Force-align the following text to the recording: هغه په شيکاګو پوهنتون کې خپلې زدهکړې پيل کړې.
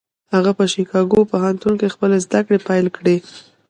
هغه 0.33 0.51
په 0.57 0.63
شيکاګو 0.73 1.29
پوهنتون 1.31 1.73
کې 1.79 1.93
خپلې 1.95 2.17
زدهکړې 2.25 2.59
پيل 2.67 2.85
کړې. 2.97 3.15